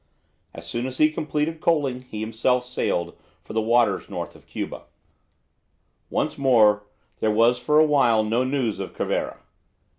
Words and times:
As 0.55 0.65
soon 0.65 0.87
as 0.87 0.97
he 0.97 1.05
had 1.09 1.13
completed 1.13 1.61
coaling 1.61 2.01
he 2.01 2.21
himself 2.21 2.63
sailed 2.63 3.15
for 3.43 3.53
the 3.53 3.61
waters 3.61 4.09
north 4.09 4.35
of 4.35 4.47
Cuba. 4.47 4.85
Once 6.09 6.39
more 6.39 6.87
there 7.19 7.29
was 7.29 7.59
for 7.59 7.77
a 7.77 7.85
while 7.85 8.23
no 8.23 8.43
news 8.43 8.79
of 8.79 8.97
Cervera. 8.97 9.37